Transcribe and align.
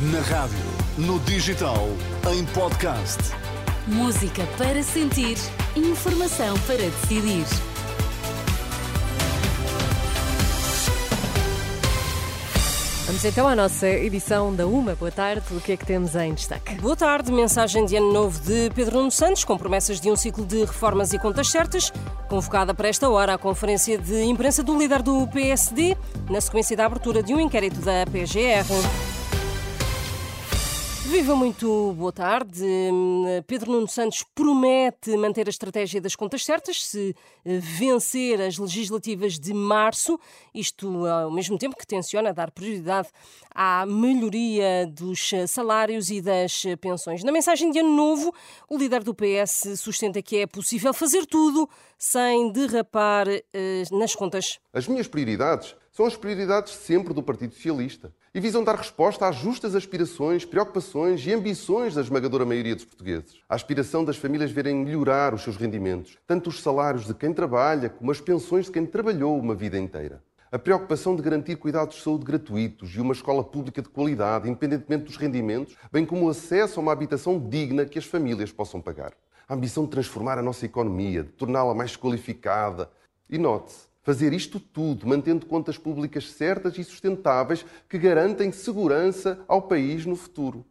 Na 0.00 0.20
rádio, 0.20 0.56
no 0.96 1.18
digital, 1.18 1.88
em 2.32 2.44
podcast. 2.54 3.18
Música 3.84 4.46
para 4.56 4.80
sentir, 4.80 5.36
informação 5.74 6.56
para 6.68 6.76
decidir. 6.76 7.44
Vamos 13.06 13.24
então 13.24 13.48
à 13.48 13.56
nossa 13.56 13.88
edição 13.88 14.54
da 14.54 14.68
Uma. 14.68 14.94
Boa 14.94 15.10
tarde. 15.10 15.42
O 15.50 15.60
que 15.60 15.72
é 15.72 15.76
que 15.76 15.84
temos 15.84 16.14
em 16.14 16.32
destaque? 16.32 16.76
Boa 16.76 16.94
tarde. 16.94 17.32
Mensagem 17.32 17.84
de 17.84 17.96
ano 17.96 18.12
novo 18.12 18.40
de 18.40 18.70
Pedro 18.76 18.98
Nuno 18.98 19.10
Santos, 19.10 19.42
com 19.42 19.58
promessas 19.58 20.00
de 20.00 20.12
um 20.12 20.14
ciclo 20.14 20.46
de 20.46 20.60
reformas 20.60 21.12
e 21.12 21.18
contas 21.18 21.48
certas. 21.50 21.92
Convocada 22.28 22.72
para 22.72 22.86
esta 22.86 23.08
hora 23.10 23.34
a 23.34 23.38
conferência 23.38 23.98
de 23.98 24.22
imprensa 24.22 24.62
do 24.62 24.78
líder 24.78 25.02
do 25.02 25.26
PSD, 25.26 25.96
na 26.30 26.40
sequência 26.40 26.76
da 26.76 26.86
abertura 26.86 27.20
de 27.20 27.34
um 27.34 27.40
inquérito 27.40 27.80
da 27.80 28.06
PGR. 28.06 29.07
Viva 31.10 31.34
muito 31.34 31.94
boa 31.94 32.12
tarde. 32.12 32.62
Pedro 33.46 33.72
Nuno 33.72 33.88
Santos 33.88 34.22
promete 34.34 35.16
manter 35.16 35.46
a 35.46 35.50
estratégia 35.50 36.02
das 36.02 36.14
contas 36.14 36.44
certas 36.44 36.84
se 36.84 37.16
eh, 37.46 37.58
vencer 37.60 38.42
as 38.42 38.58
legislativas 38.58 39.38
de 39.38 39.54
março, 39.54 40.20
isto 40.54 41.06
ao 41.06 41.30
mesmo 41.30 41.56
tempo 41.56 41.78
que 41.78 41.86
tenciona 41.86 42.34
dar 42.34 42.50
prioridade 42.50 43.08
à 43.54 43.86
melhoria 43.86 44.86
dos 44.86 45.30
salários 45.48 46.10
e 46.10 46.20
das 46.20 46.64
pensões. 46.78 47.24
Na 47.24 47.32
mensagem 47.32 47.70
de 47.70 47.78
ano 47.78 47.96
novo, 47.96 48.30
o 48.68 48.76
líder 48.76 49.02
do 49.02 49.14
PS 49.14 49.80
sustenta 49.80 50.20
que 50.20 50.36
é 50.36 50.46
possível 50.46 50.92
fazer 50.92 51.24
tudo 51.24 51.66
sem 51.96 52.52
derrapar 52.52 53.26
eh, 53.28 53.82
nas 53.90 54.14
contas. 54.14 54.58
As 54.74 54.86
minhas 54.86 55.08
prioridades 55.08 55.74
são 55.98 56.06
as 56.06 56.16
prioridades 56.16 56.74
sempre 56.74 57.12
do 57.12 57.24
Partido 57.24 57.54
Socialista 57.54 58.12
e 58.32 58.38
visam 58.38 58.62
dar 58.62 58.76
resposta 58.76 59.26
às 59.26 59.34
justas 59.34 59.74
aspirações, 59.74 60.44
preocupações 60.44 61.26
e 61.26 61.32
ambições 61.32 61.92
da 61.92 62.00
esmagadora 62.00 62.44
maioria 62.44 62.76
dos 62.76 62.84
portugueses. 62.84 63.40
A 63.48 63.56
aspiração 63.56 64.04
das 64.04 64.16
famílias 64.16 64.52
verem 64.52 64.76
melhorar 64.76 65.34
os 65.34 65.42
seus 65.42 65.56
rendimentos, 65.56 66.16
tanto 66.24 66.50
os 66.50 66.62
salários 66.62 67.04
de 67.04 67.14
quem 67.14 67.34
trabalha 67.34 67.90
como 67.90 68.12
as 68.12 68.20
pensões 68.20 68.66
de 68.66 68.70
quem 68.70 68.86
trabalhou 68.86 69.36
uma 69.36 69.56
vida 69.56 69.76
inteira. 69.76 70.22
A 70.52 70.56
preocupação 70.56 71.16
de 71.16 71.22
garantir 71.22 71.56
cuidados 71.56 71.96
de 71.96 72.02
saúde 72.04 72.24
gratuitos 72.24 72.94
e 72.94 73.00
uma 73.00 73.12
escola 73.12 73.42
pública 73.42 73.82
de 73.82 73.88
qualidade, 73.88 74.48
independentemente 74.48 75.06
dos 75.06 75.16
rendimentos, 75.16 75.74
bem 75.90 76.06
como 76.06 76.26
o 76.26 76.30
acesso 76.30 76.78
a 76.78 76.82
uma 76.84 76.92
habitação 76.92 77.40
digna 77.40 77.84
que 77.84 77.98
as 77.98 78.04
famílias 78.04 78.52
possam 78.52 78.80
pagar. 78.80 79.14
A 79.48 79.54
ambição 79.54 79.82
de 79.82 79.90
transformar 79.90 80.38
a 80.38 80.42
nossa 80.42 80.64
economia, 80.64 81.24
de 81.24 81.30
torná-la 81.30 81.74
mais 81.74 81.96
qualificada. 81.96 82.88
E 83.28 83.36
note-se, 83.36 83.88
Fazer 84.08 84.32
isto 84.32 84.58
tudo 84.58 85.06
mantendo 85.06 85.44
contas 85.44 85.76
públicas 85.76 86.30
certas 86.30 86.78
e 86.78 86.82
sustentáveis 86.82 87.62
que 87.86 87.98
garantem 87.98 88.50
segurança 88.50 89.38
ao 89.46 89.60
país 89.60 90.06
no 90.06 90.16
futuro. 90.16 90.64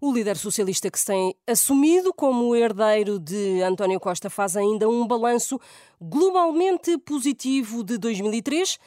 O 0.00 0.12
líder 0.12 0.36
socialista 0.36 0.88
que 0.88 0.96
se 0.96 1.06
tem 1.06 1.34
assumido 1.48 2.14
como 2.14 2.54
herdeiro 2.54 3.18
de 3.18 3.60
António 3.60 3.98
Costa 3.98 4.30
faz 4.30 4.56
ainda 4.56 4.88
um 4.88 5.04
balanço 5.04 5.60
globalmente 6.00 6.96
positivo 6.98 7.82
de 7.82 7.98
2003, 7.98 8.78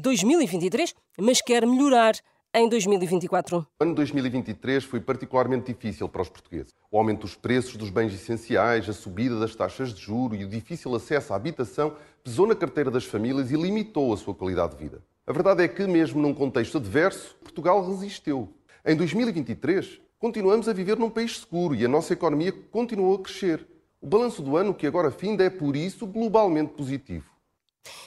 2023, 0.00 0.94
mas 1.18 1.42
quer 1.42 1.66
melhorar 1.66 2.14
em 2.52 2.68
2024? 2.68 3.58
O 3.58 3.84
ano 3.84 3.94
2023 3.94 4.84
foi 4.84 5.00
particularmente 5.00 5.72
difícil 5.72 6.08
para 6.08 6.22
os 6.22 6.28
portugueses. 6.28 6.74
O 6.90 6.98
aumento 6.98 7.22
dos 7.22 7.34
preços 7.34 7.76
dos 7.76 7.90
bens 7.90 8.12
essenciais, 8.12 8.88
a 8.88 8.92
subida 8.92 9.38
das 9.38 9.54
taxas 9.54 9.94
de 9.94 10.00
juro 10.00 10.34
e 10.34 10.44
o 10.44 10.48
difícil 10.48 10.94
acesso 10.94 11.32
à 11.32 11.36
habitação 11.36 11.94
pesou 12.22 12.46
na 12.46 12.54
carteira 12.54 12.90
das 12.90 13.04
famílias 13.04 13.50
e 13.50 13.56
limitou 13.56 14.12
a 14.12 14.16
sua 14.16 14.34
qualidade 14.34 14.76
de 14.76 14.82
vida. 14.82 15.02
A 15.26 15.32
verdade 15.32 15.62
é 15.62 15.68
que, 15.68 15.86
mesmo 15.86 16.20
num 16.20 16.34
contexto 16.34 16.78
adverso, 16.78 17.36
Portugal 17.42 17.86
resistiu. 17.88 18.52
Em 18.84 18.96
2023, 18.96 20.00
continuamos 20.18 20.68
a 20.68 20.72
viver 20.72 20.98
num 20.98 21.10
país 21.10 21.38
seguro 21.38 21.74
e 21.74 21.84
a 21.84 21.88
nossa 21.88 22.12
economia 22.12 22.52
continuou 22.52 23.14
a 23.14 23.22
crescer. 23.22 23.66
O 24.00 24.06
balanço 24.06 24.42
do 24.42 24.56
ano 24.56 24.74
que 24.74 24.86
agora 24.86 25.10
finda 25.10 25.44
é, 25.44 25.50
por 25.50 25.76
isso, 25.76 26.06
globalmente 26.06 26.72
positivo. 26.72 27.30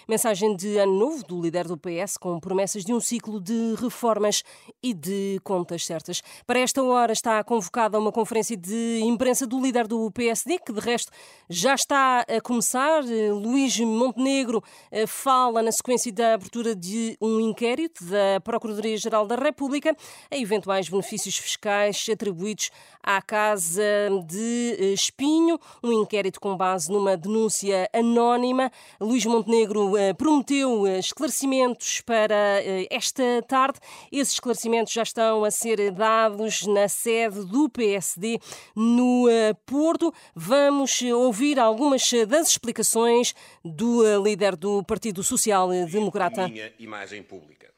Mensagem 0.08 0.56
de 0.56 0.78
ano 0.78 1.00
novo 1.00 1.24
do 1.24 1.42
líder 1.42 1.66
do 1.66 1.78
PS 1.78 2.18
com 2.18 2.40
promessas 2.40 2.84
de 2.84 2.94
um 2.94 3.00
ciclo 3.00 3.40
de 3.40 3.76
reformas 3.80 4.44
e 4.82 4.94
de 4.94 5.40
contas 5.44 5.86
certas. 5.86 6.22
Para 6.46 6.60
esta 6.60 6.84
hora 6.84 7.14
está 7.14 7.42
convocada 7.44 7.98
uma 7.98 8.12
conferência 8.12 8.58
de 8.58 9.00
imprensa 9.02 9.48
do 9.48 9.62
líder 9.62 9.88
do 9.88 10.12
PSD, 10.12 10.60
que 10.60 10.74
de 10.74 10.80
resto 10.82 11.12
já 11.50 11.74
está 11.74 12.22
a 12.22 12.42
começar. 12.42 13.04
Luís 13.04 13.80
Montenegro 13.80 14.62
eh, 14.92 15.08
fala 15.08 15.62
na 15.62 15.72
sequência 15.72 16.12
da 16.12 16.34
abertura 16.34 16.76
de 16.76 17.18
um 17.22 17.40
inquérito 17.40 18.04
da 18.04 18.42
Procuradoria-Geral 18.44 19.26
da 19.26 19.36
República 19.36 19.96
a 20.30 20.38
eventuais 20.38 20.90
benefícios 20.90 21.38
fiscais 21.38 22.06
atribuídos 22.12 22.72
à 23.02 23.22
Casa 23.22 23.84
de 24.26 24.78
eh, 24.80 24.94
Espinho, 24.94 25.58
um 25.82 25.94
inquérito 25.94 26.42
com 26.42 26.58
base 26.58 26.92
numa 26.92 27.16
denúncia 27.16 27.90
anónima. 27.94 28.72
Luís 29.00 29.26
Montenegro 29.26 29.93
prometeu 30.18 30.88
eh, 30.88 31.00
esclarecimentos 31.00 32.02
para 32.02 32.62
eh, 32.62 32.88
esta 32.90 33.42
tarde. 33.48 33.80
Esses 34.12 34.36
esclarecimentos 34.36 34.94
já 34.94 35.04
estão 35.04 35.44
a 35.44 35.52
ser 35.52 35.92
dados 35.92 36.66
na 36.68 36.88
sede 36.88 37.46
do 37.46 37.70
PSD 37.70 38.40
no 38.76 39.26
Porto. 39.66 40.14
Vamos 40.36 41.02
ouvir 41.02 41.60
algumas 41.60 42.10
das 42.28 42.50
explicações 42.50 43.34
do 43.64 44.04
líder 44.22 44.56
do 44.56 44.84
Partido 44.84 45.24
Social 45.24 45.70
Democrata. 45.88 46.48
Minha 46.48 46.74
imagem 46.80 47.24
pública. 47.24 47.74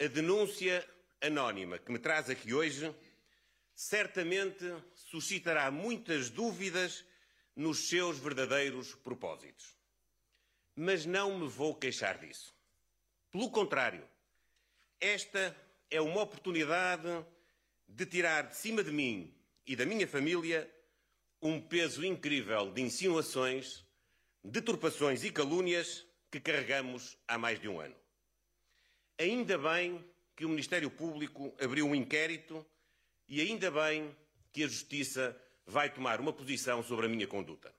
A 0.00 0.06
denúncia 0.06 0.84
anónima 1.20 1.78
que 1.78 1.92
me 1.92 1.98
traz 1.98 2.28
aqui 2.30 2.52
hoje 2.52 2.94
certamente 3.74 4.72
suscitará 4.94 5.70
muitas 5.70 6.30
dúvidas 6.30 7.04
nos 7.54 7.88
seus 7.88 8.18
verdadeiros 8.18 8.94
propósitos 8.94 9.81
mas 10.74 11.06
não 11.06 11.38
me 11.38 11.48
vou 11.48 11.74
queixar 11.74 12.18
disso. 12.18 12.54
Pelo 13.30 13.50
contrário, 13.50 14.06
esta 15.00 15.56
é 15.90 16.00
uma 16.00 16.22
oportunidade 16.22 17.08
de 17.88 18.06
tirar 18.06 18.48
de 18.48 18.56
cima 18.56 18.82
de 18.82 18.90
mim 18.90 19.34
e 19.66 19.76
da 19.76 19.84
minha 19.84 20.06
família 20.06 20.70
um 21.40 21.60
peso 21.60 22.04
incrível 22.04 22.70
de 22.70 22.80
insinuações, 22.80 23.84
deturpações 24.42 25.24
e 25.24 25.30
calúnias 25.30 26.06
que 26.30 26.40
carregamos 26.40 27.18
há 27.26 27.36
mais 27.36 27.60
de 27.60 27.68
um 27.68 27.80
ano. 27.80 27.96
Ainda 29.18 29.58
bem 29.58 30.02
que 30.34 30.44
o 30.44 30.48
Ministério 30.48 30.90
Público 30.90 31.54
abriu 31.60 31.86
um 31.86 31.94
inquérito 31.94 32.64
e 33.28 33.40
ainda 33.40 33.70
bem 33.70 34.16
que 34.52 34.64
a 34.64 34.68
Justiça 34.68 35.36
vai 35.66 35.92
tomar 35.92 36.20
uma 36.20 36.32
posição 36.32 36.82
sobre 36.82 37.06
a 37.06 37.08
minha 37.08 37.26
conduta. 37.26 37.74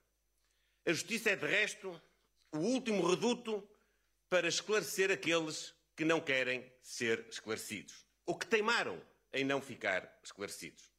A 0.86 0.92
Justiça 0.92 1.30
é, 1.30 1.36
de 1.36 1.46
resto, 1.46 2.00
o 2.54 2.58
último 2.58 3.04
reduto 3.08 3.68
para 4.28 4.46
esclarecer 4.46 5.10
aqueles 5.10 5.74
que 5.96 6.04
não 6.04 6.20
querem 6.20 6.64
ser 6.80 7.26
esclarecidos 7.28 8.06
ou 8.24 8.38
que 8.38 8.46
teimaram 8.46 9.02
em 9.32 9.44
não 9.44 9.60
ficar 9.60 10.18
esclarecidos. 10.22 10.92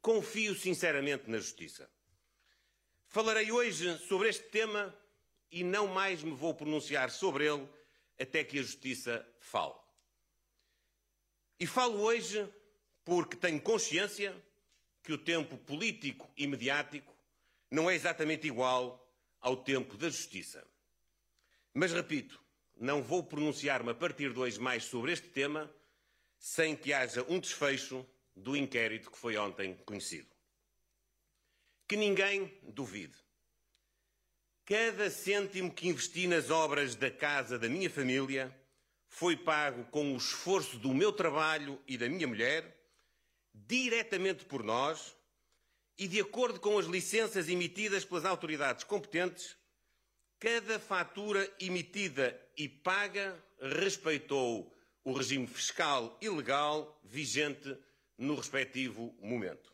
Confio 0.00 0.54
sinceramente 0.54 1.28
na 1.28 1.38
Justiça. 1.38 1.90
Falarei 3.06 3.52
hoje 3.52 3.98
sobre 4.06 4.30
este 4.30 4.44
tema 4.44 4.94
e 5.50 5.62
não 5.62 5.86
mais 5.86 6.22
me 6.22 6.34
vou 6.34 6.54
pronunciar 6.54 7.10
sobre 7.10 7.46
ele 7.46 7.68
até 8.18 8.42
que 8.42 8.58
a 8.58 8.62
Justiça 8.62 9.26
fale. 9.40 9.74
E 11.60 11.66
falo 11.66 12.00
hoje 12.00 12.48
porque 13.04 13.36
tenho 13.36 13.60
consciência 13.60 14.34
que 15.02 15.12
o 15.12 15.18
tempo 15.18 15.58
político 15.58 16.30
e 16.36 16.46
mediático 16.46 17.14
não 17.70 17.90
é 17.90 17.94
exatamente 17.94 18.46
igual 18.46 19.06
ao 19.40 19.56
tempo 19.56 19.96
da 19.96 20.08
Justiça. 20.08 20.66
Mas 21.78 21.92
repito, 21.92 22.42
não 22.76 23.00
vou 23.00 23.22
pronunciar-me 23.22 23.92
a 23.92 23.94
partir 23.94 24.32
de 24.32 24.40
hoje 24.40 24.58
mais 24.58 24.82
sobre 24.82 25.12
este 25.12 25.28
tema 25.28 25.72
sem 26.36 26.74
que 26.74 26.92
haja 26.92 27.24
um 27.28 27.38
desfecho 27.38 28.04
do 28.34 28.56
inquérito 28.56 29.08
que 29.08 29.16
foi 29.16 29.36
ontem 29.36 29.76
conhecido. 29.86 30.26
Que 31.86 31.96
ninguém 31.96 32.52
duvide. 32.64 33.14
Cada 34.64 35.08
cêntimo 35.08 35.72
que 35.72 35.86
investi 35.86 36.26
nas 36.26 36.50
obras 36.50 36.96
da 36.96 37.12
casa 37.12 37.56
da 37.56 37.68
minha 37.68 37.88
família 37.88 38.52
foi 39.06 39.36
pago 39.36 39.84
com 39.84 40.14
o 40.14 40.16
esforço 40.16 40.78
do 40.78 40.92
meu 40.92 41.12
trabalho 41.12 41.80
e 41.86 41.96
da 41.96 42.08
minha 42.08 42.26
mulher, 42.26 42.76
diretamente 43.54 44.44
por 44.44 44.64
nós 44.64 45.14
e 45.96 46.08
de 46.08 46.20
acordo 46.20 46.58
com 46.58 46.76
as 46.76 46.86
licenças 46.86 47.48
emitidas 47.48 48.04
pelas 48.04 48.24
autoridades 48.24 48.82
competentes 48.82 49.56
Cada 50.38 50.78
fatura 50.78 51.52
emitida 51.58 52.40
e 52.56 52.68
paga 52.68 53.36
respeitou 53.60 54.72
o 55.02 55.12
regime 55.12 55.46
fiscal 55.46 56.16
e 56.20 56.28
legal 56.28 57.00
vigente 57.02 57.76
no 58.16 58.36
respectivo 58.36 59.14
momento. 59.20 59.72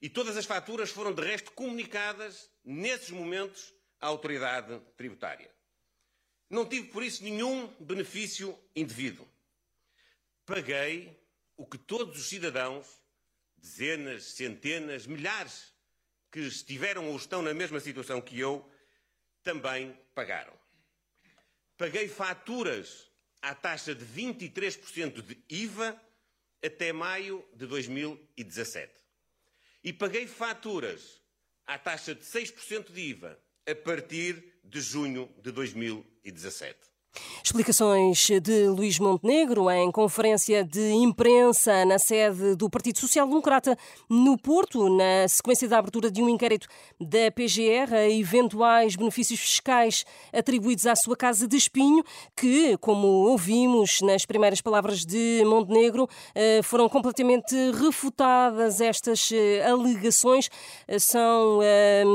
E 0.00 0.08
todas 0.08 0.36
as 0.36 0.46
faturas 0.46 0.90
foram, 0.90 1.12
de 1.12 1.22
resto, 1.22 1.52
comunicadas 1.52 2.50
nesses 2.64 3.10
momentos 3.10 3.74
à 4.00 4.06
autoridade 4.06 4.80
tributária. 4.96 5.50
Não 6.48 6.66
tive, 6.66 6.88
por 6.88 7.02
isso, 7.02 7.22
nenhum 7.22 7.66
benefício 7.78 8.58
indevido. 8.74 9.26
Paguei 10.46 11.16
o 11.56 11.66
que 11.66 11.78
todos 11.78 12.18
os 12.18 12.28
cidadãos, 12.28 12.86
dezenas, 13.56 14.24
centenas, 14.24 15.06
milhares, 15.06 15.72
que 16.30 16.40
estiveram 16.40 17.08
ou 17.08 17.16
estão 17.16 17.42
na 17.42 17.52
mesma 17.52 17.78
situação 17.80 18.20
que 18.20 18.38
eu, 18.38 18.68
também 19.42 19.96
pagaram. 20.14 20.52
Paguei 21.76 22.08
faturas 22.08 23.10
à 23.40 23.54
taxa 23.54 23.94
de 23.94 24.04
23% 24.04 25.22
de 25.22 25.42
IVA 25.48 26.00
até 26.62 26.92
maio 26.92 27.46
de 27.54 27.66
2017. 27.66 28.92
E 29.82 29.92
paguei 29.92 30.26
faturas 30.26 31.22
à 31.66 31.78
taxa 31.78 32.14
de 32.14 32.22
6% 32.22 32.92
de 32.92 33.00
IVA 33.00 33.40
a 33.66 33.74
partir 33.74 34.60
de 34.62 34.80
junho 34.80 35.32
de 35.42 35.50
2017. 35.50 36.78
Explicações 37.50 38.28
de 38.40 38.68
Luís 38.68 39.00
Montenegro 39.00 39.68
em 39.70 39.90
conferência 39.90 40.62
de 40.62 40.92
imprensa 40.92 41.84
na 41.84 41.98
sede 41.98 42.54
do 42.54 42.70
Partido 42.70 43.00
Social 43.00 43.26
Democrata 43.26 43.76
no 44.08 44.38
Porto, 44.38 44.88
na 44.88 45.26
sequência 45.26 45.68
da 45.68 45.78
abertura 45.78 46.12
de 46.12 46.22
um 46.22 46.28
inquérito 46.28 46.68
da 47.00 47.28
PGR 47.34 47.92
a 47.92 48.08
eventuais 48.08 48.94
benefícios 48.94 49.40
fiscais 49.40 50.04
atribuídos 50.32 50.86
à 50.86 50.94
sua 50.94 51.16
casa 51.16 51.48
de 51.48 51.56
espinho, 51.56 52.04
que, 52.36 52.76
como 52.76 53.06
ouvimos 53.08 54.00
nas 54.00 54.24
primeiras 54.24 54.60
palavras 54.60 55.04
de 55.04 55.42
Montenegro, 55.44 56.08
eh, 56.36 56.60
foram 56.62 56.88
completamente 56.88 57.52
refutadas 57.72 58.80
estas 58.80 59.28
eh, 59.32 59.66
alegações. 59.68 60.48
Eh, 60.86 61.00
são 61.00 61.58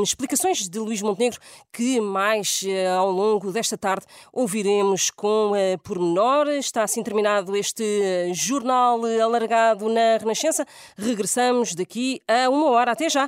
explicações 0.01 0.69
de 0.69 0.79
Luís 0.79 1.01
Montenegro 1.01 1.41
que 1.73 1.99
mais 1.99 2.63
ao 2.97 3.11
longo 3.11 3.51
desta 3.51 3.77
tarde 3.77 4.05
ouviremos 4.31 4.75
Seguiremos 4.75 5.09
com 5.25 5.53
uh, 5.53 5.79
pormenor. 5.79 6.47
Está 6.49 6.83
assim 6.83 7.01
terminado 7.01 7.55
este 7.55 7.83
eh, 7.83 8.31
jornal 8.31 9.01
alargado 9.23 9.89
na 9.89 10.17
Renascença. 10.19 10.67
Regressamos 10.95 11.73
daqui 11.73 12.21
a 12.27 12.47
uma 12.47 12.69
hora. 12.69 12.91
Até 12.91 13.09
já! 13.09 13.27